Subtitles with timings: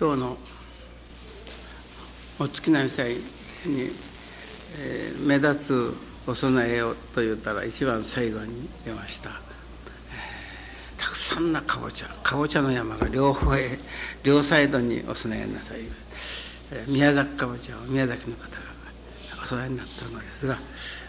[0.00, 0.36] 今日の
[2.38, 3.20] お月並み祭に、
[4.78, 5.94] えー、目立つ
[6.24, 13.76] お供えをと言ったら一番最後に出ました、えー、たくさんなかぼちゃかぼちゃの山が両方へ
[14.22, 15.78] 両サイドにお供えなさい、
[16.70, 18.48] えー、宮崎かぼちゃを宮崎の方が
[19.42, 20.54] お供えになったのですが、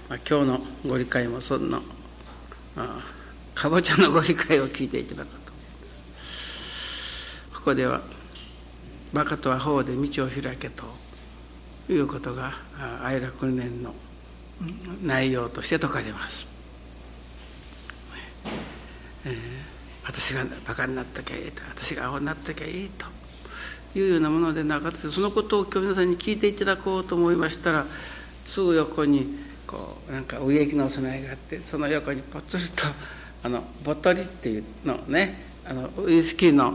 [0.10, 1.79] まあ、今日のご理解もそんな
[3.54, 5.51] かぼちゃのご理解を聞いていただくと。
[7.54, 8.01] ここでは
[9.14, 10.84] 「バカとは法で道を開け」と
[11.90, 12.54] いうことが
[13.04, 13.94] 愛楽年の
[15.04, 16.46] 内容として説かれます。
[19.26, 19.36] えー、
[20.06, 23.06] 私がバカになったきゃいいと私が青になったきゃいいと
[24.00, 27.86] いうようなものでなかったそのことを今日皆さんに聞いていただこうと思いましたら
[28.46, 29.28] すぐ横に
[29.68, 32.86] こうなんか植木の備えがあってその横にぽつりと
[33.44, 35.36] あのボトリっていうのね
[35.66, 36.73] あのウイスキーの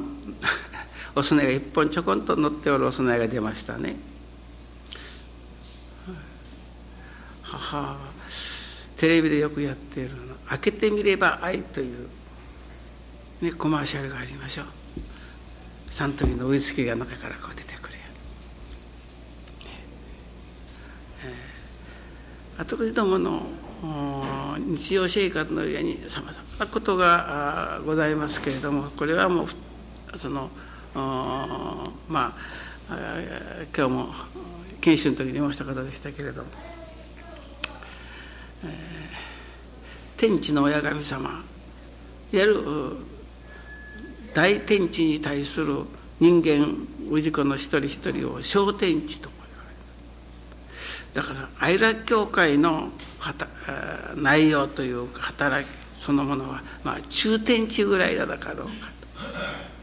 [1.17, 3.97] お供えが一本ちょこんと乗っておるお供えが出ましたね。
[7.43, 7.97] 母
[8.97, 12.09] テレビでよくやっているの「開けてみれば愛」という、
[13.41, 14.67] ね、コマーシャルがありましょう。
[15.91, 18.01] サントリーのウイスキーが中からこう出てくるや
[19.61, 19.67] つ、
[21.25, 23.47] えー、私どもの
[24.59, 30.51] 日常生活の上にさまざまなことがございますけれどもこれはもうその
[30.95, 32.35] まあ
[33.77, 34.09] 今日も
[34.81, 36.49] 研修の時に申した方でしたけれども、
[38.65, 38.71] えー、
[40.19, 41.39] 天地の親神様いわ
[42.33, 42.61] ゆる
[44.35, 45.79] 大天地に対する
[46.21, 46.77] 人間
[47.11, 49.31] 氏子の一人一人を小天地と
[51.15, 52.91] だから愛楽教会の
[54.17, 59.74] 内容というか働きそのものは、まあ、中天地ぐらいだかろうかと。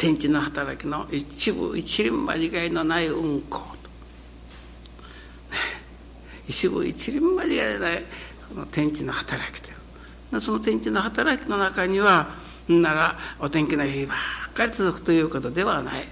[0.00, 3.66] 天地の働きの一部一輪間違いのない運行と、
[6.48, 8.02] 一部一輪間違いのない
[8.48, 9.74] この天地の働きとい
[10.32, 10.40] う。
[10.40, 12.28] その天地の働きの中には
[12.66, 14.14] ならお天気の日ば
[14.48, 16.08] っかり続くということではない。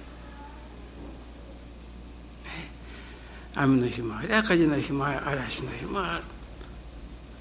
[3.55, 6.21] 雨の日もあり火事の日もあり嵐の日もあ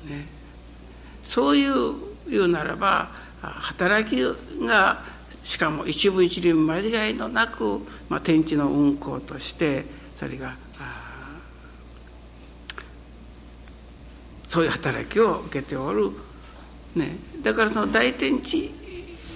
[0.07, 0.25] る、ね、
[1.25, 1.93] そういう
[2.29, 3.09] 言うならば
[3.41, 4.21] 働き
[4.65, 5.16] が
[5.47, 10.57] しかも一部一輪間違いのなく、まあ、天地の運行としてそれが
[14.45, 16.11] そういう働きを受けておる、
[16.95, 18.71] ね、だからその大天地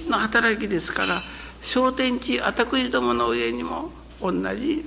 [0.10, 1.22] の働きですから
[1.62, 3.90] 小天地私どもの上にも
[4.22, 4.84] 同じ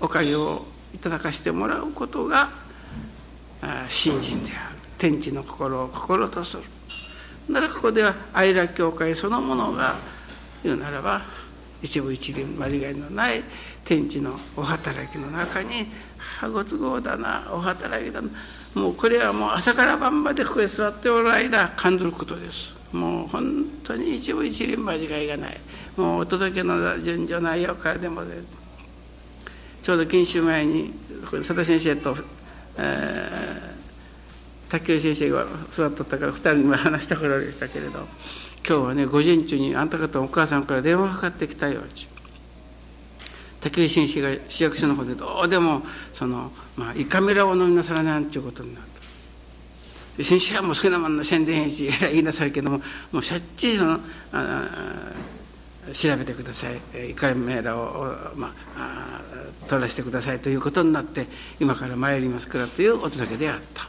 [0.00, 0.64] おかげを
[0.94, 2.50] いただかしてもらうことが
[3.88, 4.76] 信心である。
[4.96, 6.62] 天地の心を心とする。
[7.48, 9.96] ならここでは愛楽教会そのものが
[10.62, 11.22] 言うならば
[11.82, 13.42] 一部一輪間違いのない
[13.84, 15.68] 天地のお働きの中に
[16.52, 18.28] 「ご都合だなお働きだな」
[18.74, 25.60] もうこれはもう朝から晩までここへ座っておる間感じることですもう本当に一部一輪間違いがない。
[25.96, 28.22] もうお届けの順序内容からでも
[29.82, 30.92] ちょうど研修前に
[31.30, 32.16] 佐田先生と、
[32.76, 38.06] えー、卓球先生が座っとったから2人にも話した頃でしたけれど
[38.68, 41.82] 今日はね午前中にあんた方お母さんから電話かかってきたよ。
[43.60, 45.82] 竹内紳士が市役所の方でどうでも
[46.12, 48.80] その、まあ、胃カメラを飲みなさらないっていうことにな
[50.18, 52.80] る先生はもう好きなもんの宣伝編集言いなさるけども
[53.12, 54.00] もうしゃっちりその
[54.32, 54.68] あ
[55.92, 57.10] 調べてください。
[57.10, 59.20] 胃カメラを、まあ、
[59.68, 61.26] 取らせてくださいということになって
[61.60, 63.88] 今から参りますからというお届けであった。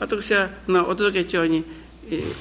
[0.00, 0.48] 私は
[0.86, 1.64] お届け帳に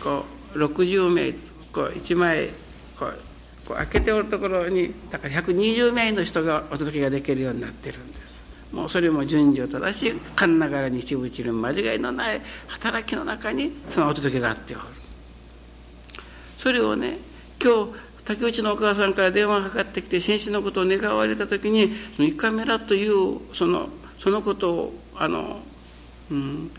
[0.01, 1.31] こう60名
[1.71, 2.49] こう1枚
[2.97, 3.19] こう
[3.67, 8.27] こう開けておるところにだから120名の人がお届けができるようになってるんです。
[8.71, 14.83] もうそれも順序正しいかんながらに一部一輪間違いのない働きの中にそのお届けがあっておる。
[16.57, 17.17] それをね
[17.63, 17.91] 今日
[18.25, 23.89] 竹内のお母さんから電話がかかってきて先生のことを願われた時に「イカメラ」というその
[24.19, 25.61] そのことをあの、
[26.29, 26.71] うん、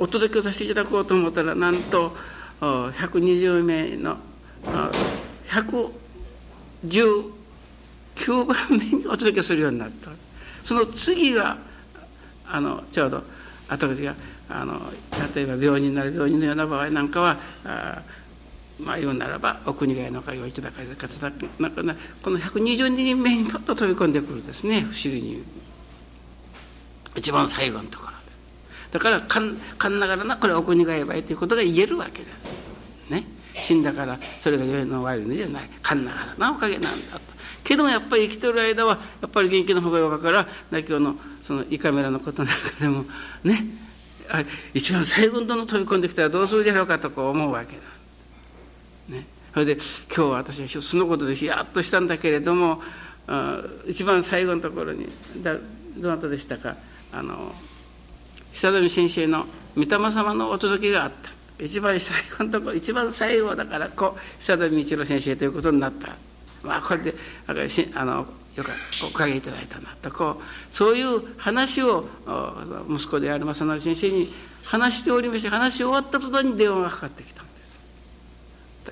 [0.00, 2.16] お届けさせていただこうと思ったらなんと
[2.60, 4.16] 120名の
[5.46, 10.10] 119番目にお届けするようになった。
[10.64, 11.56] その次が
[12.46, 13.22] あのちょうど
[13.68, 14.14] 私が
[14.48, 14.80] あの
[15.34, 18.02] 例えば病人なら病人のような場合なんかはあ
[18.80, 21.82] まあ言うならばお国外の会をいただかれる方だなんか
[22.22, 25.42] この120人目にパッと飛び込んでくるですね不思議に。
[27.16, 28.19] 一番最後のところ。
[28.90, 33.10] だからかんかんながらなこれはお国がやばいということが言えるわけです。
[33.10, 33.24] ね。
[33.54, 37.20] 死んだからそれが世の終わりのじゃない神ながらなおかげなんだと
[37.62, 43.04] けどもやっぱり生きてる間はやっぱり元気の方がよかから今日のその胃カメラのことなんかでも
[43.44, 43.66] ね
[44.30, 47.82] あれ一番最後の飛び込んできたらどうするじゃろうかとこう思うわけだ。
[49.08, 52.80] ね、それで今日私はそのことでヒヤッとしたんだけれども
[53.86, 55.08] 一番最後のところに
[55.42, 55.56] だ
[55.98, 56.76] どなたでしたか？
[57.12, 57.52] あの
[58.52, 61.30] 久富先生の御霊様のお届けがあった。
[61.62, 66.08] 一番最後のとこ一番最後だからこう久富道郎先生ということになった。
[66.62, 67.14] まあこれで
[67.46, 68.26] あの
[68.56, 68.72] よか
[69.06, 70.10] おかげいただいたなと。
[70.10, 72.04] こうそういう話を
[72.88, 74.32] 息子である正則先生に
[74.64, 77.80] 話しておりまして話し終わった途端に電話がかかってきたんです。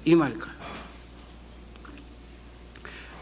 [0.04, 0.46] 今か。
[0.46, 0.57] ら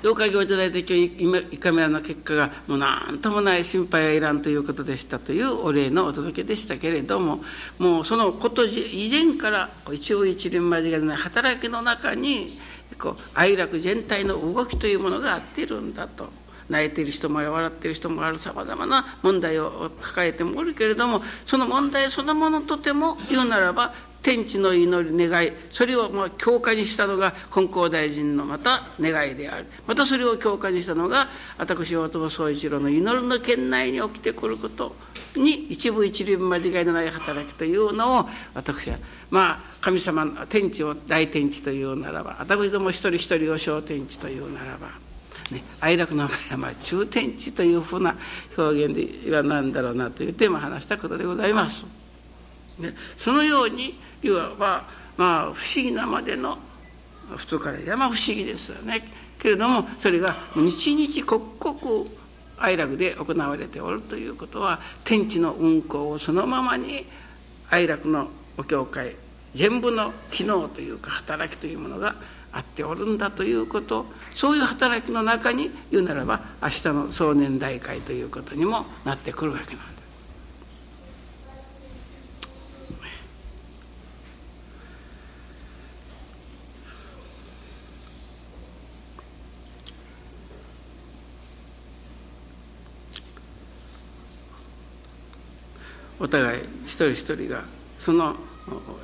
[0.05, 7.41] おかげをいただいて今日胃カメラの結果がもう何ともない心配はいらんということでしたというお礼のお届けでしたけれども
[7.79, 12.59] もうそのこと以前から一応一輪間違いない働きの中に
[12.99, 16.29] こう愛楽全体の動きというものがあっているんだと。
[16.69, 23.95] 泣いている人も笑っている人もあるさまざまな問題を抱えてもおるけれどもその問題そのものとても言うならば
[24.27, 31.29] 天地の祈り願いそれをまあ強化にしたのが金光大臣のまた願いであるまたそれを強化にしたのが
[31.59, 34.97] 私大友宗一郎の祈りの圏内に起きてくること
[35.37, 38.99] に一部一輪間違いのない働きというのを私は
[39.31, 44.89] まあ神様の天地を大天地というならば私ども一人一人を小天地というならば。
[45.53, 48.17] ね、哀楽の場合はま中天地というふうな
[48.59, 51.96] 表現では何だろうなというテーマを話したことでございます。
[52.79, 54.85] ね、そのようにいわば
[55.17, 56.59] まあ不思議なまでの
[57.37, 59.03] 普通から山不思議ですよね
[59.39, 62.07] けれどもそれが日々刻々
[62.59, 67.05] 哀楽で行われておるということは天地の運行をそのままに
[67.71, 69.15] 哀楽のお教会
[69.55, 72.15] 全部の機能というか働きというものが
[72.53, 79.96] あっておるんだということそういう働きの中に言うならば明日の壮年大会ということにもなってくるわけなんです。
[96.19, 97.63] お互い一人一人が
[97.99, 98.37] その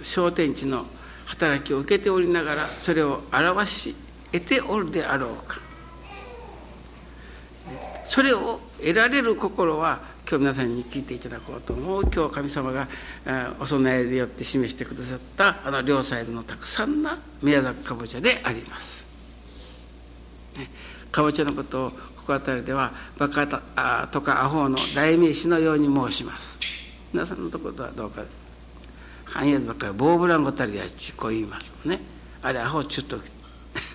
[0.03, 0.87] 昇天地の
[1.27, 3.95] 働きを受けておりながらそれを表し
[4.33, 5.59] 得ておるであろうか
[8.05, 12.89] それを得られる心は今日皆さんに聞いていただこうと思う今日神様が
[13.61, 19.05] お供えでよって示してくださったあの両サイドのたくさんな宮崎かぼちゃであります。
[21.11, 26.82] かぼちゃのことをここ辺りではバカとかアホの代名詞のように申します。
[27.13, 28.23] 皆さんのところはどうか。
[29.25, 32.01] 半夜ばっかりボーブランゴタリアちこう言いますもんね。
[32.43, 33.19] あれアホちょっと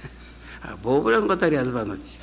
[0.81, 2.19] ボーブランゴタリアズバのち。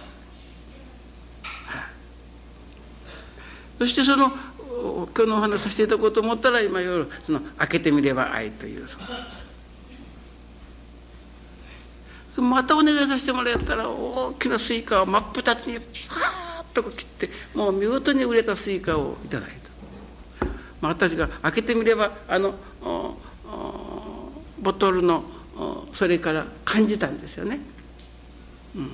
[3.78, 8.86] そしてその今日のお話させていただこうと思ったら今夜その開けてみれば愛という
[12.40, 19.63] またお願いさせてもらったら大きなスイカを真っ二つにパーッと切ってもう見事に売れたスイカをいただいた。
[20.84, 22.54] まあ、私が開けてみればあの
[24.60, 25.24] ボトルの
[25.94, 27.58] それから感じたんですよね。
[28.76, 28.90] うん、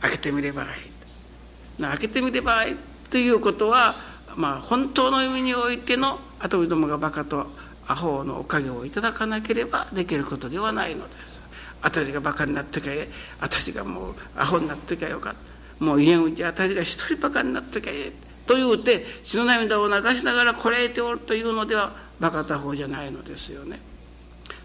[0.00, 0.66] 開けてみればい。
[0.66, 2.76] い開けてみればいい
[3.10, 3.94] ということは、
[4.34, 7.46] まあ、本当の意味においての後どもがバカと
[7.86, 11.40] アホのおかげをいただかなければできることではないのです。
[11.80, 12.92] 私がバカになっときゃ
[13.40, 15.34] 私がもうアホになっときゃよかっ
[15.78, 15.84] た。
[15.84, 18.29] もう家うち私が一人バカになっときゃええ。
[18.46, 23.80] というて血の涙を流しながらこらえておるというのではバカた方じゃないのですよね。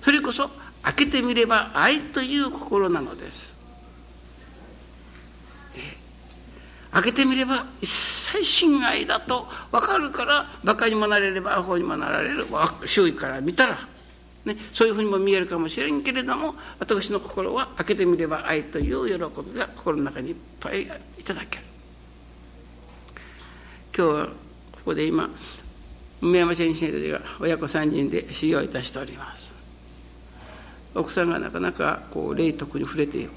[0.01, 0.50] それこそ
[0.84, 3.55] 開けてみれば愛という心なのです。
[6.96, 12.46] 開けてみれば一切真愛だと分かるからバカにもなれればアホにもなられる
[12.86, 13.86] 周囲から見たら、
[14.46, 20.88] ね、そういうふうにも見えるかもしれんけれども私の心は開けてみれば愛という喜びが心の中にいっぱいい
[21.25, 21.75] ただける。
[23.97, 24.31] 今日はこ
[24.87, 25.29] こで今
[26.21, 29.53] 梅山先生たちが親子3人で修行いたしております。
[30.93, 33.31] 奥さんがなかなかこう霊徳に触れていく。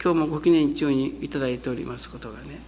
[0.00, 2.60] 今日もご記念中に頂いておりますことがね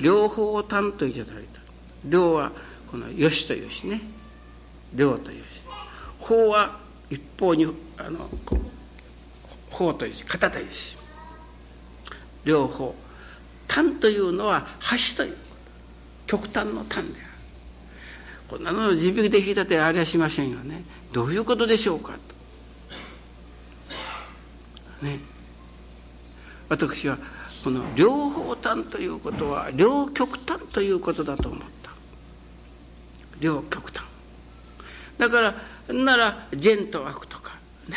[0.00, 1.60] 両方担といただいた。
[2.04, 2.50] 両は
[2.90, 4.00] この「よし」というしね
[4.94, 5.62] 「両」というし。
[6.18, 7.68] 法は一方に
[7.98, 8.28] あの
[9.70, 10.96] 法というし型というし。
[12.44, 12.96] 両方
[13.68, 15.45] 単というのは橋という。
[16.26, 17.12] 極端の端である
[18.48, 20.84] こんなの自力で引いたってありゃしませんよね。
[21.12, 22.12] どういうことでしょうか
[25.00, 25.04] と。
[25.04, 25.18] ね。
[26.68, 27.18] 私は
[27.64, 31.90] この両方端ということは両極端ということだと思った。
[33.40, 34.04] 両極端。
[35.18, 35.54] だから
[35.92, 37.56] なら善と悪とか
[37.88, 37.96] ね、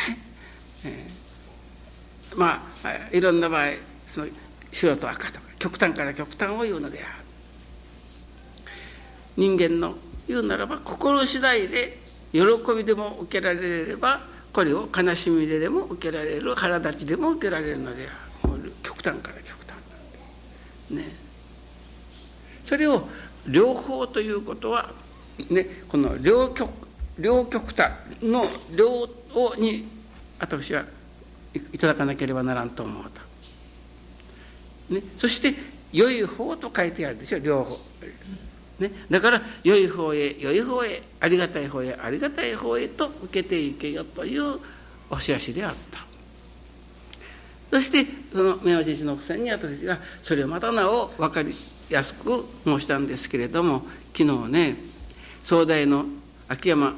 [0.84, 3.68] えー、まあいろんな場合
[4.06, 4.26] その
[4.72, 7.19] 白と赤とか極端から極端を言うのである。
[9.36, 9.94] 人間の
[10.28, 11.98] 言うならば心次第で
[12.32, 12.40] 喜
[12.76, 14.20] びでも受けられれば
[14.52, 17.78] これを悲しみででも受けられる腹立ちでも受けられる。
[17.78, 18.06] ので
[18.42, 21.04] ある極端から極端ね。
[22.64, 23.08] それを
[23.48, 24.90] 両方ということは
[25.48, 26.70] ねこの両極
[27.18, 28.44] 両極端の
[28.76, 29.86] 両をに
[30.38, 30.84] 私は
[31.54, 33.04] いただかなければならんと思う
[34.88, 35.54] と、ね、そして
[35.92, 37.78] 良い方と書いてあるでしょ両方、
[38.80, 44.58] ね、だから良い方へ良い方へありがたい方へありがたい方へと受けていけよという
[45.10, 46.00] お知らしであった。
[47.70, 51.52] そしてその明和先生の奥さんに私がそれをまたなお分かり
[51.88, 53.82] やすく申したんですけれども
[54.16, 54.76] 昨日ね
[55.44, 56.06] 総大の
[56.48, 56.94] 秋山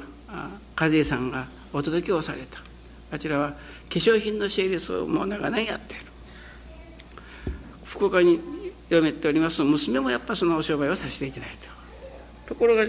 [0.79, 2.59] 和江さんがお届けをされた。
[3.11, 3.57] あちらは化
[3.91, 6.05] 粧品の整列をもう長年やっている。
[7.85, 8.41] 福岡に
[8.89, 11.72] 嫁っております娘もやっぱそのお商売をさせていただいて
[12.47, 12.85] ところが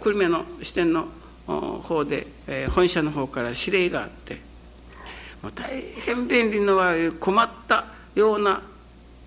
[0.00, 1.08] 久留米の支店の
[1.46, 4.40] 方で、えー、本社の方から指令があって
[5.42, 8.62] もう大変便利のは困ったような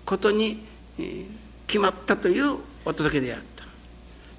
[0.04, 0.64] ことに、
[0.98, 1.26] えー、
[1.66, 3.64] 決まったというお届けであった。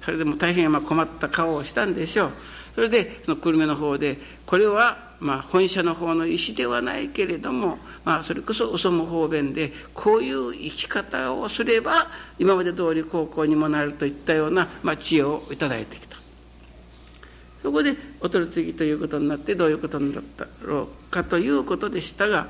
[0.04, 2.32] それでも大変まあ困った顔をしたんでしょう。
[2.74, 12.08] それでその久留米の方でこれはまあ本社の方の意思ではないけれども、まあ、それこそ嘘も方便でこういう生き方をすれば
[12.40, 16.16] 今まで通り高校にもなるといったような、まあ、知恵を頂いてきた
[17.62, 22.48] そこでお取り次ぎということになってどういうことになったろうかということでしたが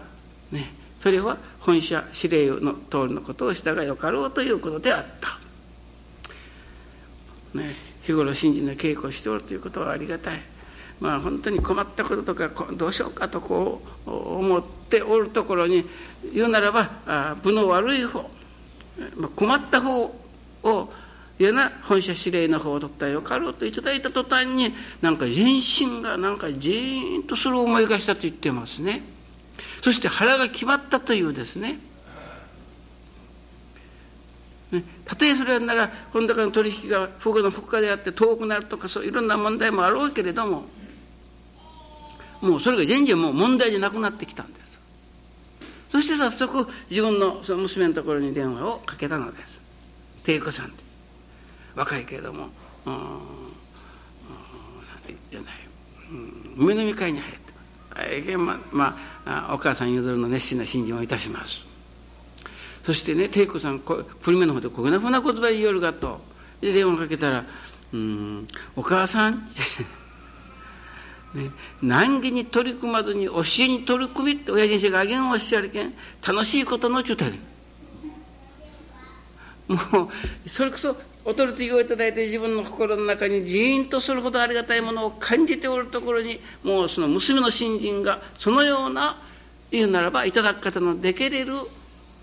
[0.50, 5.29] ねそれは本社指令の通りのことをしたがよかろうということであった。
[7.59, 7.69] ね
[8.02, 10.41] 日頃信心の稽古をしておるということはありがたい。
[11.02, 15.85] まあ本当に困ったこととかどうしようかとこう思っておるところに
[16.32, 18.30] 言うならば部の悪い方
[19.35, 20.14] 困った方
[20.62, 20.92] を
[21.40, 29.02] 言うなら本社指令の方を取ったらよかろうといただいた途端になんか全身がなんかジーンとそれを思い出したと言ってますね。
[29.82, 31.80] そして腹が決まったというですね、
[35.04, 40.64] たとえそれならこの中の取引が福岡の福岡であって遠くなるとかそういろんな問題もあろうけれども
[42.42, 44.80] もうそれが全然もう問題じゃなくなってきたんです。
[45.88, 49.61] そして早速自分のその娘のところに電話をかけたのです。
[50.25, 50.82] 帝子さんって
[51.75, 52.49] 若いけれども
[52.87, 53.08] うんなん
[55.06, 55.54] て言うない、
[56.11, 57.42] うん、梅の見会に入って。
[58.38, 61.62] ますままあお母さん譲るの熱心な信心をいたします。
[62.84, 66.20] そしてね恵子さん久留米の方でこんなふうな言葉言いよるがと。
[66.61, 67.44] で電話かけたら
[67.92, 69.46] 「うんお母さん」
[71.34, 75.94] ね、難儀に取り組まずに教えに取り組みって親父先生があげんおっしゃるけん。
[76.26, 77.40] 楽しいことのちゅうたげん
[79.68, 80.10] も
[80.44, 89.16] うそれこそお取り次ぎをいただいて自分の心の中にジーンとするほどありがたいものを感じておるところにもうその娘の新人がそのような
[89.70, 91.54] 言うならばいただく方のできれる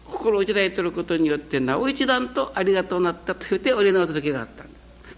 [0.06, 4.66] 心をいただいていることによってなお一段とありがとうなったと言ってお礼のお届けがあった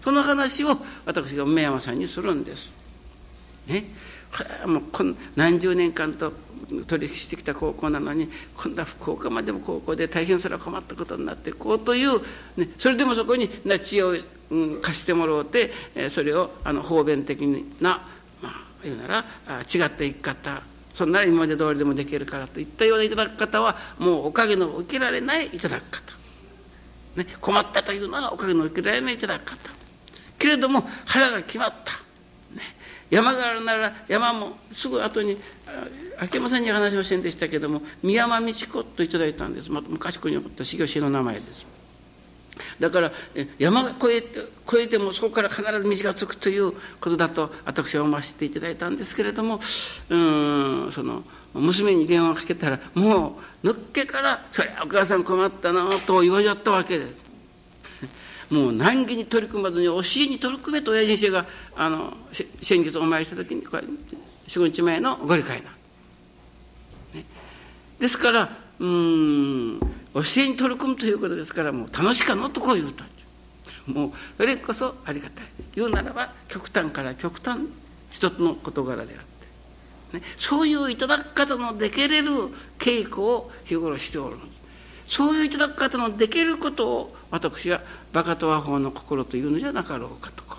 [0.02, 2.81] その話を私が梅山さんにするんです。
[3.66, 3.84] ね、
[4.36, 6.32] これはもうこん何十年間と
[6.86, 12.20] 取引してきた高校なのに今度は福岡までも高校で大変それは困ったことになってこうという、
[12.56, 14.14] ね、それでもそこにな知恵を、
[14.50, 15.70] うん、貸してもらうて
[16.10, 17.42] それをあの方便的
[17.80, 18.00] な、
[18.40, 19.18] まあ、言うなら
[19.60, 26.12] 違った生き方そんなら今まで通りでもできるからといったようないただき方はもうおかげの受けられないいただき方、
[27.16, 29.56] ね、困ったというのはおかげの受けられないいただき方。
[30.38, 31.92] けれども腹が決まった、
[33.12, 35.36] 山があるなら山もすぐ後に
[36.18, 41.66] 秋山さんに話をせんでしたけども宮山道子といただいたんです、ま、昔ここに起こった修行師の名前です
[42.80, 43.12] だから
[43.58, 49.60] 山が越えて越えてもそこから必ず道がつくということだと私は思わせていただいたんですけれども
[50.08, 57.32] うんその娘に電話をかけたらもう抜っけから「そりゃお母さん困ったな」と言われちゃったわけです。
[58.52, 62.12] もう難儀に取り組まずに教えに取り組めと親父先生があの
[62.60, 65.70] 先日お参りした時に45日前のご理解な、
[67.14, 67.24] ね、
[67.98, 73.04] ですからうん教えに取り組むということですからもう楽しかのとこう言うと。
[73.86, 75.44] もうそれこそありがたい。
[75.74, 77.60] 言うならば極端から極端
[78.10, 79.24] 一つの事柄であっ
[80.12, 80.18] て。
[80.18, 82.32] ね、そういういただく方のできれる
[82.78, 84.36] 稽古を日頃しておる
[85.08, 87.80] そういういただく方のできることを私は
[88.12, 90.58] バカと和法の心というのじゃなかろうかとか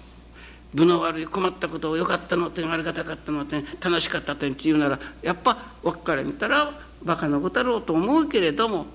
[0.74, 8.88] 分の悪い困ったことをよかったの点ありがたかったの点楽しかった点っていうならやっぱ枠から見たらバカなことだろうと思うけれども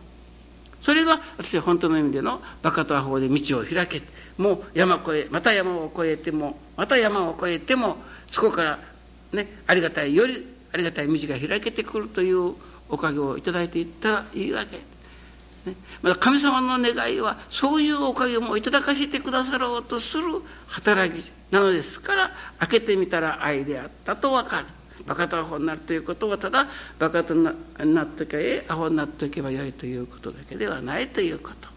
[0.83, 4.03] それが私は本当の意味でのバカと和法で道を開け
[4.37, 7.97] もう山越えまた山を越えてもまた山を越えても
[8.29, 8.79] そこから
[9.33, 12.55] ねありがたいよりありがたい道が開けてくるという
[12.89, 14.98] おかげを頂いていったらいいわけ。
[16.03, 20.25] また神様の願いはそういうおかげもいただかせてくださろうとする
[20.67, 24.67] 働きなのですから開けてみたら愛であったと分かる
[25.07, 26.67] バカとアホになるということはただ
[26.99, 31.69] バカとななっとけばえアホになっておけばよいということだけではないということ。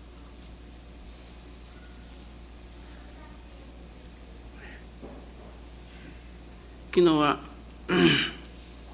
[6.93, 7.39] 昨日は、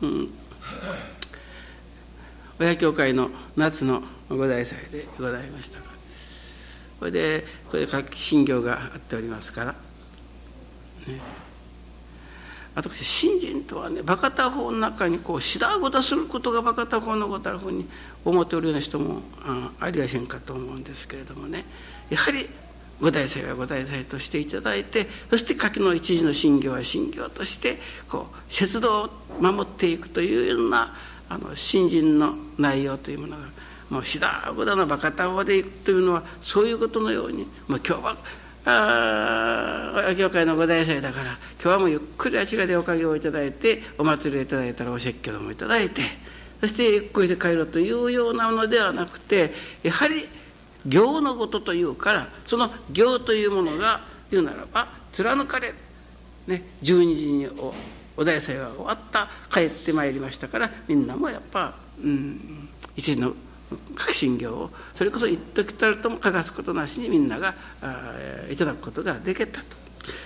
[0.02, 0.30] うん、
[2.60, 5.80] 親教会の夏の五大祭でございました
[7.00, 11.20] これでこれ各信行があっておりますから、ね、
[12.74, 17.88] 私信心とはねバカタ法の中にこうしだごとすることがバカタ法のことあるふうに
[18.26, 21.66] 思っておるような人もあありはせんかと思うんですけれどもね。
[22.10, 22.48] やはり
[23.00, 27.78] 五大祭は五大祭としていただいてそして柿の一時の信行は信行として
[28.10, 29.10] こう節度を
[29.40, 30.96] 守っていくというような
[31.30, 33.44] あの信心の内容というものが
[33.90, 38.18] もうシダゴダのバカタ法でいくというのはそういうことのように、まあ、今日は
[38.70, 46.02] あ教会の五大祭だから今日はもうゆっくりあちらでおかげをいただいてお祭りをいただいたらお説教もいただいて
[46.60, 49.54] そしてゆっくりで帰ろうというようなのではなくて
[49.84, 50.28] やはり
[50.86, 55.76] 行のことというからその行というものが言うならば貫かれる、
[56.48, 57.48] ね、12時に
[58.18, 63.34] お大祭は終わった帰ってまいりましたからみんなもやっぱ、うん、一時の
[63.96, 67.54] 革新業をそれこそ一時たるとも欠かすことなしにみんなが
[68.50, 69.66] いただくことができたと。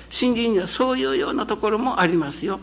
[0.09, 2.59] 新人にはそういうようなところもありますよ。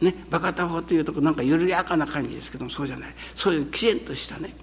[0.00, 3.14] ね、バカタ法というとこなんか緩やかな感じですけどもそうじゃない。
[3.34, 4.54] そういうきちんとしたね。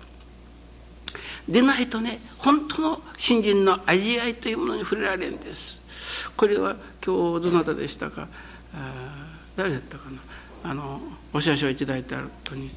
[1.47, 5.81] でないとね本当の新人の味わいというものに触れられるんです。
[6.36, 8.27] これは今日どなたでしたか？
[8.75, 10.19] あ誰だったかな？
[10.63, 11.01] あの
[11.33, 12.71] お写真をいただいた後に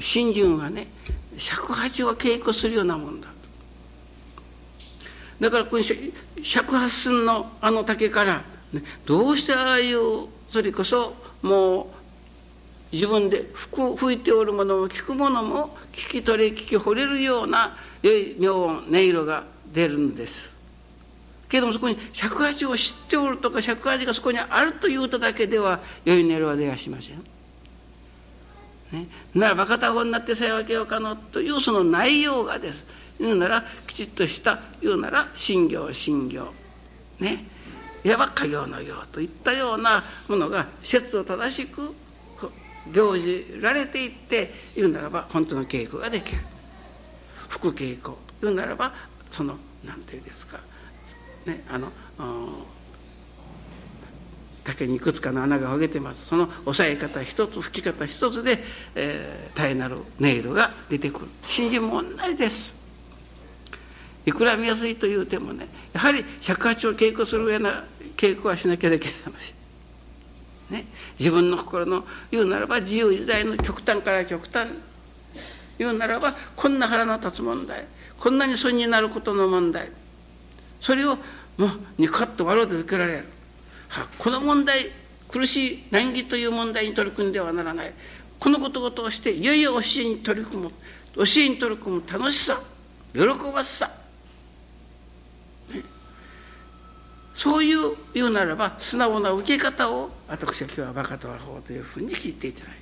[0.00, 0.88] 新人はね
[1.36, 3.28] 尺八を稽古するようなもんだ
[5.40, 11.86] だからこの尺八寸のあの竹から、ね、どうしてああいうそれこそもう
[12.90, 20.57] 自分で吹いておるものも聞くものも聞き取れ聞き惚れるような良い妙音音色が出るんです。
[21.48, 27.24] けれどもそこに尺八を知っておるとか尺八がそこにあるというとだけでは良い音色は出やしません。
[28.92, 32.84] ね、ならば片方になってさえ分けようかのというその内容がです。
[33.20, 36.52] 言うならきちっとした言うなら信行信行。
[37.18, 37.44] ね。
[38.04, 41.94] いわば家業の行といったようなものが説を正しく
[42.92, 46.38] 行じられていって言うならば本当の稽古ができる。
[47.48, 48.16] 副稽古。
[48.40, 48.92] 言うならば
[49.30, 50.60] その何て言うんですか。
[51.46, 51.90] ねあの
[54.64, 56.26] 竹にいくつかの穴が開けてます。
[56.26, 58.58] その押さえ方一つ吹き方一つで、
[58.94, 61.26] えー、絶えなる音色が出てくる。
[61.42, 62.74] 信心も同じです。
[64.26, 69.58] いくら見やすいというてもねやはり尺八を稽古するような稽古はしなきゃできません
[70.70, 70.84] ね、
[71.18, 74.68] 自分の心の言うならば自由自在の極端から極端。
[75.78, 77.86] 言うならばこんな腹の立つ問題
[78.18, 79.90] こんなに損になることの問題。
[80.80, 81.16] それを
[81.56, 83.24] もうニコッと笑うて受けられる
[84.18, 84.76] この問題
[85.28, 87.92] 苦しい難儀という問題に取り組んではならない。
[88.38, 90.70] このことを通していよいよ教えに取り組む。
[91.14, 92.60] 教えに取り組む楽しさ
[93.12, 93.20] 喜
[93.52, 93.90] ばしさ、
[95.72, 95.82] ね、
[97.34, 102.74] そういう言うならば素直な受け方を私は今日はバカとは法というふうに聞いていただい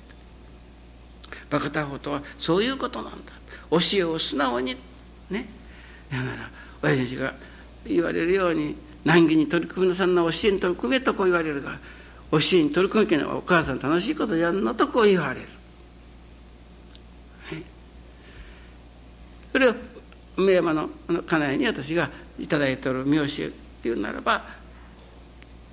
[1.49, 1.57] た。
[1.57, 3.31] バカとは法とはそういうことなんだ。
[3.71, 4.75] 教えを素直に
[5.29, 5.47] ね。
[6.11, 6.49] だから
[6.83, 7.33] 親父が
[7.85, 11.77] 言われるように難儀に取り組みなさんな教えに取り組めとこう言われるが
[12.31, 15.47] 教えに取り組むけのはお母さん楽しいことやるのとこう言われる、
[17.45, 17.63] はい、
[19.53, 19.73] それを
[20.35, 20.89] 梅山の
[21.25, 22.09] 家内に私が
[22.39, 24.43] 頂いておる名詞っていうならば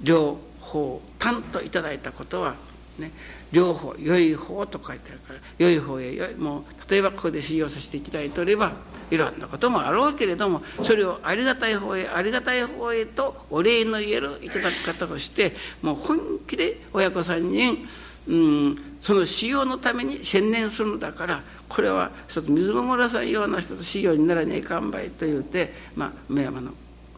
[0.03, 2.55] 両方担と頂いたことは
[2.99, 3.11] ね
[3.55, 8.73] 両方良い方と書いてあるから良い方へ良いもう例えばここで修行させていただいておれば
[9.11, 17.87] いろんなこともあろうけれどもそれをありがたい方へありがたい方へとお礼の言えるいただき方をしてもう本気で親子3人
[18.27, 26.73] うんその修行のために専念するのだからこれは一つ水村さんような人と修行にならねえかんばいと言うて、まあ、目山の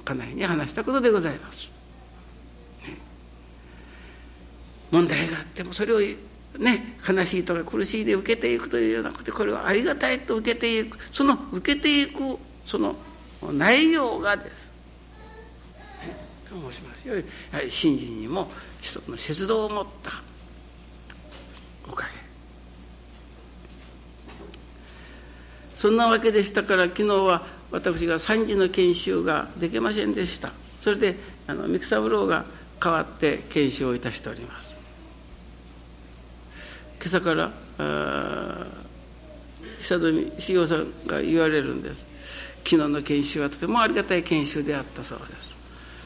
[0.05, 1.69] 家内に話したことでございます。
[2.85, 2.97] ね、
[4.91, 6.01] 問題があってもそれを
[6.59, 12.97] ね、悲しいとか苦しいで受けていくというようなことこれはありがたいと受けていくその受けていくその
[13.53, 14.71] 内容がです、
[16.03, 16.17] ね、
[16.49, 17.07] と申します。
[17.07, 17.23] よや
[17.53, 20.11] はり信心にも一つの節度を持った
[21.89, 22.13] おかげ。
[25.75, 30.53] そんなわけでしたから昨日は私が3時の研修ができませんでした。
[30.81, 32.47] それであの三草三郎が
[32.81, 34.66] 代わって研修をいたしております。
[37.07, 37.53] 朝から
[39.81, 42.07] 久富茂雄さんが言われるんです。
[42.65, 45.57] 昨日の研修はとてもありがたい研修であったそうです。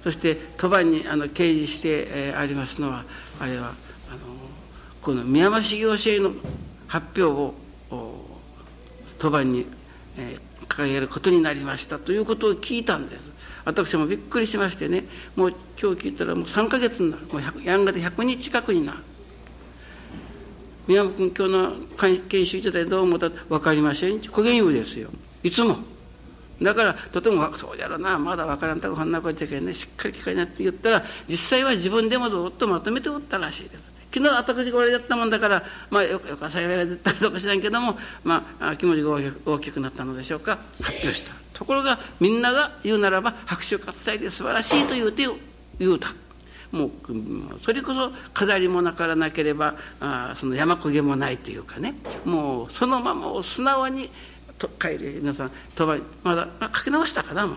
[0.04, 3.04] そして鳥羽にあの掲示して、えー、ありますのは
[3.38, 3.68] あれは
[4.08, 4.18] あの
[5.00, 6.32] この宮山修行生の
[6.86, 7.54] 発表を
[9.18, 9.66] 鳥羽に、
[10.18, 11.98] えー、掲げることになりました。
[11.98, 13.32] ということを聞いたんです。
[13.64, 15.04] 私もびっくりしましてね。
[15.36, 17.26] もう今日聞いたらもう3か月になる。
[17.32, 18.98] もうやんがで100日近くになる。
[20.86, 21.72] 宮本君今日の
[22.28, 23.28] 研修いただいてどう思った？
[23.28, 24.20] 分かりません。
[24.20, 25.08] 小言言うですよ。
[25.42, 25.78] いつも。
[26.60, 28.18] だからとてもそうじゃろうな。
[28.18, 29.72] まだ分からんとここんなことじゃけんね。
[29.72, 33.90] しっかり聞かになって言ったら実際は自分でもずっとまとめておったらしいです。
[34.12, 39.10] 昨日私が俺やったもんだからまあよよか幸いが出たどうか知らんけどもまあ気持ちが
[39.46, 40.58] 大きくなったのでしょうか。
[40.82, 41.32] 発表した。
[41.54, 45.26] ところがみんなが言うならば拍手喝采で素晴らしいと言うて
[45.78, 46.08] 言うた。
[46.72, 46.90] もう
[47.62, 51.94] それこそ飾りもなからなければあその山焦げもないというかね。
[52.24, 54.08] もうそのまま素直に
[54.58, 57.56] と帰り皆さん鳥羽まだ書き直したかなもう。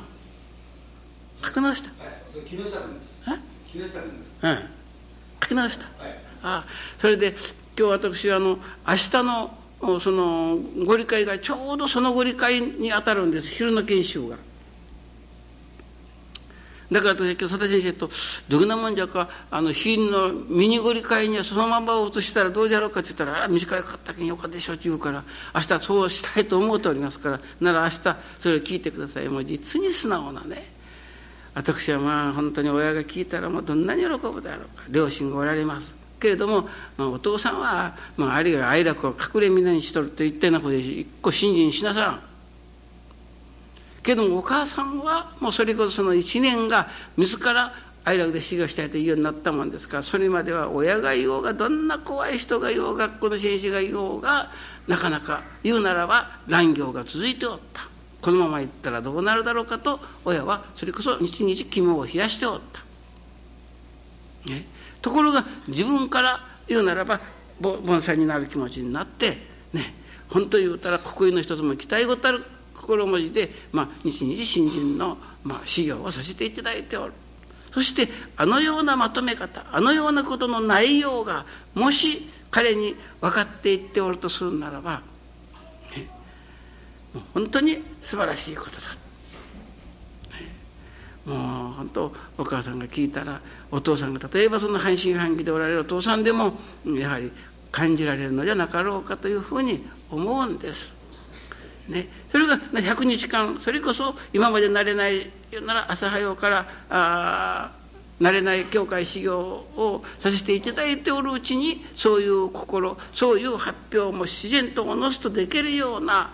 [1.46, 3.24] 書き直した、はい、それ木下君です。
[3.68, 4.40] 木下君です。
[4.42, 4.58] うん。
[5.44, 6.64] 書き直した、はい、あ
[6.98, 7.36] それで
[7.78, 13.50] 今日私はあの明日のそのご理解がちょうどそのご理解に当たるんです。
[13.50, 14.38] 昼の研修が。
[16.92, 18.10] だから今日佐田先生と
[18.50, 25.24] 「どんなもんじゃかあの品のミニゴリ会にはそのまま移したらどうじゃろうか」って言ったら「あら短かったけんよかでしょ」って言うから
[25.56, 29.28] 明日そうしたいと思っておりますからなら明日それを聞いてください。
[29.30, 30.72] もう実に素直なね。
[31.56, 34.84] 私はまあ本当に親が聞いたらもうどんなに喜ぶであろうか。
[34.90, 35.94] 両親がおられます。
[36.20, 42.33] けれども、まあ、お父さんは、まあ、あるいは愛楽を隠れみなにしとると言ってなことで一個信心しなさらん。
[44.04, 46.88] けどもお母さんはもうそれこそその1年が
[47.18, 47.74] 自ら
[48.06, 54.50] 愛楽で修行したいというようになったもんですからそれまでは親が言おうがどんな怖い人が言おう学校の先生が言おうが
[54.88, 57.94] なかなか言うならば乱行が続いておった。
[58.22, 64.66] このままいったらどうなるだろうかと親はそれこそ日々肝を冷やしておった、ね、
[65.02, 67.20] ところが自分から言うならば
[67.60, 69.38] 盆栽になる気持ちになって
[69.74, 69.94] ね。
[70.30, 72.44] 本当言うたら国有の一つも期待ごたる。
[72.84, 77.14] 心文字で、まあ、日々新人の、まあ、修行をさせていただいておる
[77.72, 85.02] そしてあのようなまとめ方あのようなことの内容がもし彼に分かっていっておるとするならば、
[85.96, 86.08] ね、
[87.14, 88.78] もう本当に素晴らしいことだ。
[91.26, 93.40] もう本当お母さんが聞いたら
[93.72, 96.54] お父さんが例えばその半信半疑でおられるお父さんでも
[96.86, 97.32] やはり
[97.72, 100.93] 感じられるのじゃなかろうかというふうに思うんです。
[101.88, 105.30] ね、それが100日間それこそ今まで慣れない
[105.66, 107.72] なら朝早うからあ
[108.22, 116.32] 慣れない教会修行をさせていただいておるうちにそういう心そういう発表も自然とおのすとできるような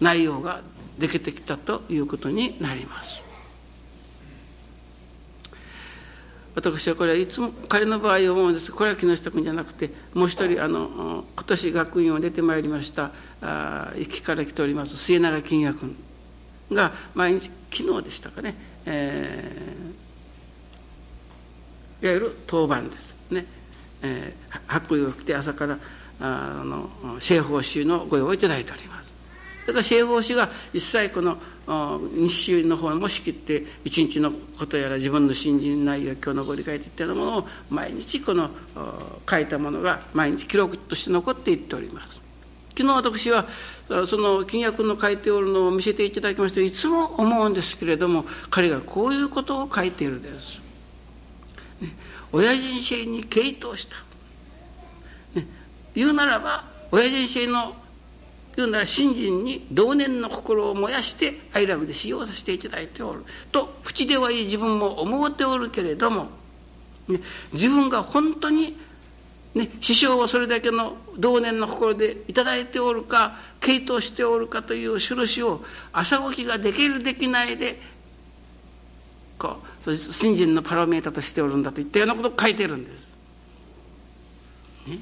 [0.00, 0.60] 内容が
[0.98, 3.29] できてきたということになります。
[6.54, 8.72] 私はこれはいつも彼の場合思うんです。
[8.72, 15.96] これは木下君じゃなくてもう一人あの今年学院を出てまいりましたあ行きから来ております末永金也君
[16.72, 18.54] が毎日昨日でしたかね、
[18.86, 23.46] えー、いわゆる当番ですね、
[24.02, 25.78] えー、白衣を着て朝から
[26.20, 29.10] あの西方宗のご用をいただいております。
[29.66, 31.38] だから西方師が一切この
[31.70, 38.50] 日誌の方も仕切って一日のことやら自分の信心内容今日のご理解といったようなものを毎日この
[39.28, 42.20] 書いたものが毎日記録として残っていっております。
[42.76, 43.46] 昨日私は
[44.06, 50.60] その金約の書いておるのを見せていただきましていつも思うんですけれども彼がこういうことを書いているです、
[51.80, 51.90] ね、
[52.32, 53.86] 親人生に傾倒し
[55.34, 55.46] た、ね、
[55.94, 57.74] 言うならば親人生の
[58.56, 66.28] 言うなら信心に同年の心を燃やしてアイラブで使用させていただいておると口ではいい自分も思うておるけれども、
[67.08, 67.20] ね、
[67.52, 68.76] 自分が本当に
[69.54, 77.76] ね、師匠をそれだけの同年の心で頂いておるか傾倒しておるかという印を朝起きができるできないで
[79.38, 83.16] こう信心のパラメータとしておるんだといったようなことを書いてるんです。
[84.86, 84.98] ね、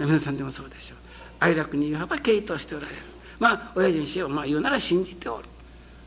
[0.00, 1.05] 皆さんでもそうでしょう。
[1.40, 2.98] 哀楽にいわば傾倒しておられる。
[3.38, 5.44] まあ親父にしよう、まあ、言うなら信じておる。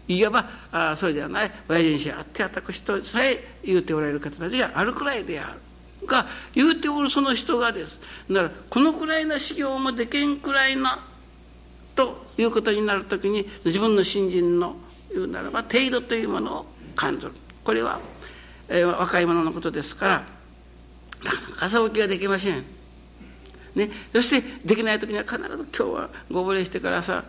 [0.08, 5.60] いわばあそうではない親父にしあって私とさえ言うておられる方たちがあるくらいである。
[6.06, 7.98] が言うておるその人がです
[8.30, 11.00] だからこのくらいの修行もできんくらいな
[11.96, 14.78] ということになる時に自分の信心の
[15.14, 16.66] 言うならば程度というものを
[16.96, 18.00] 感じるこれは、
[18.70, 20.24] えー、若い者のことですから
[21.24, 22.79] なかなか朝起きができません。
[23.76, 27.24] ね、そしてできない時には必ず今日はご無礼してから朝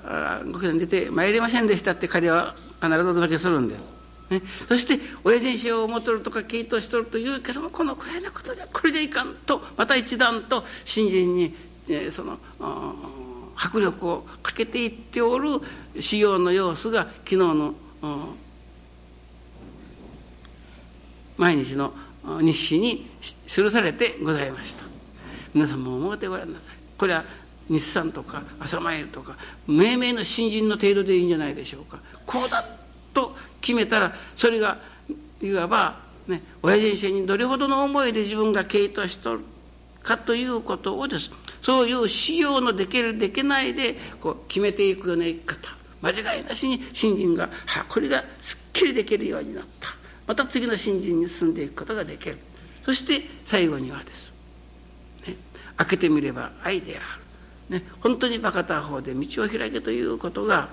[0.44, 3.92] ご祈祷に出て参りませんでしたって彼は必ずお届けするんです。
[4.30, 11.52] ね、そして親父にを思っとるとか傾倒しとるというけどもこのくらいのことじゃこれじゃいかんとまた一段と新人に、
[11.88, 12.38] えー、その
[13.56, 15.50] 迫力をかけていっておる
[15.98, 17.74] 修行の様子が昨日の
[21.36, 21.92] 毎日の
[22.40, 23.10] 日誌に
[23.46, 24.89] 記されてございました。
[25.54, 26.74] 皆さんも思ってごらんなさい。
[26.98, 27.24] これは
[27.68, 29.36] 日産とか朝参りとか
[29.66, 31.98] 命名の新人の程度でいいんじゃないでしょうか。
[32.26, 32.64] こうだ
[33.14, 34.78] と決めたらそれが
[35.40, 39.40] いわばね親人生にどれほどの思いで自分が傾倒しとる
[40.02, 41.30] かということをです。
[41.62, 45.76] そういう使用のできるできないでこう決めていくような生き方。
[46.02, 49.88] 間違いなしに新人がはこれがすっきりできるようになった。
[50.26, 52.38] また次の新人に進んでいくことができる。
[52.82, 54.32] そして最後にはです、
[55.80, 57.18] 開けてみれば愛であ
[57.70, 60.68] る、ね、本当にバカ他方で道を開けということが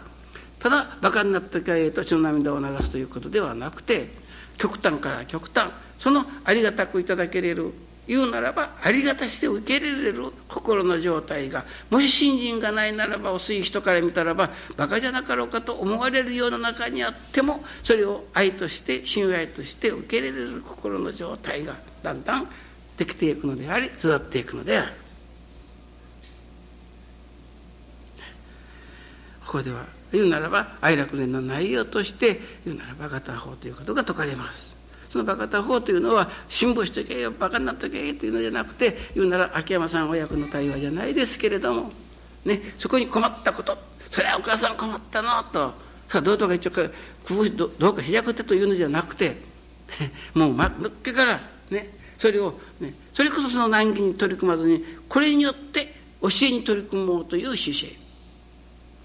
[0.60, 4.10] ただバカになった時はええと血の涙を流すということではなくて
[4.58, 7.74] 極端から極端そのありがたくいただけれる
[8.08, 22.50] 言うならばありがたして受け入れる心の状態がもし信心がないならば薄い人から見たらばバカじゃなかろうかと思われるような中にあってもそれを愛として親愛として受け入れる心の状態がだんだん
[22.98, 24.92] できていくのであり育っていくのである。
[29.48, 34.76] ここでは言うならば愛楽伝の内容として言うならばバカ他法ということが説かれます
[35.10, 41.92] そのバカ他法というのは辛抱しとけよバカになっとけというのじゃなくて言うなら秋山さん親子の対話じゃないですけれども、
[42.46, 43.78] ね、そこに困ったこと
[44.10, 45.74] それはお母さん困ったのと
[46.10, 46.82] さあどうとか一応工
[47.30, 49.36] 夫どどうか開くてというのじゃなくて
[50.34, 50.72] もうまっ
[51.04, 57.88] けからねそれを、ね、それこそその難儀に取り組まずにこれによって教えに取り組もうという姿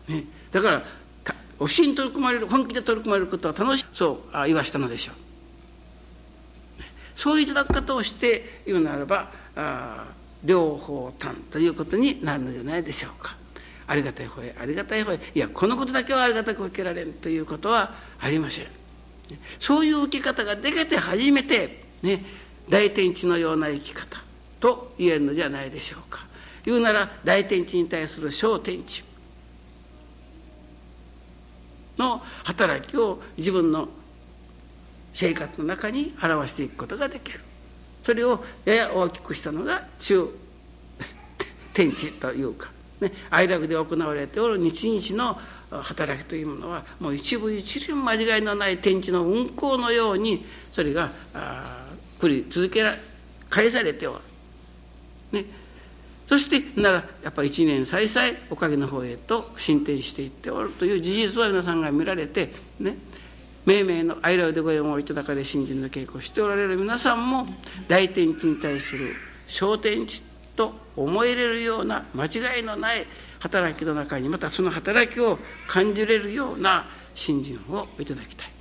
[0.09, 0.83] 勢、ね、だから
[1.59, 3.85] 教えに取り組まれる本気で取り組まれることは楽しい。
[3.92, 5.14] そう言わしたのでしょう。
[7.14, 10.07] そういういただき方をして言うならばあ
[10.42, 13.37] 両方単ということになるのではないでしょうか。
[13.87, 15.20] ありがたい方へありがたい方へ。
[15.35, 18.66] いやこのことだけはありがたく受けられんということはありません。
[19.61, 22.25] そういう受け方ができて初めてね。
[22.73, 24.19] 大天地のような生き方
[24.59, 26.25] と言えるのではないでしょうか。
[26.65, 29.05] 言うなら大天地に対する小天地
[31.99, 33.91] の働きを自分の
[35.13, 37.41] 生活の中に表していくことができる。
[38.07, 40.31] それをやや大きくしたのが中
[41.75, 42.71] 天地というか、
[43.03, 45.39] ね、愛楽で行われておる日々の
[45.83, 51.82] 働きというものはもう一部一輪間違いのない天地の運行のようにそれがあ
[52.23, 52.95] 繰り続けら
[53.51, 54.21] 返されておる。
[55.33, 55.45] ね、
[56.29, 62.97] そしてならやっぱ一年再々おかげの方へと進展していっておるという事実を皆さんが見られてね
[63.67, 67.49] 命名の愛楽でご縁をいただかれ新人の稽古をしておられる皆さんも
[67.89, 69.09] 大天地に対する
[69.49, 70.23] 小天地
[70.55, 73.05] と思えれるような間違いのない
[73.41, 76.85] 働きの中にまたその働きを感じれるような
[77.17, 78.52] 新人をいただきたい。